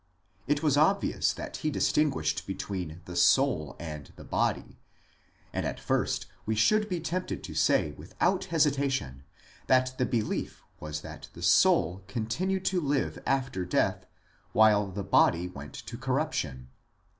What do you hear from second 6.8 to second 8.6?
be tempted to say without